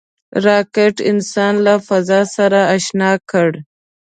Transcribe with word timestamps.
راکټ 0.45 0.95
انسان 1.11 1.53
له 1.65 1.73
فضا 1.87 2.21
سره 2.35 2.59
اشنا 2.75 3.11
کړ 3.29 3.49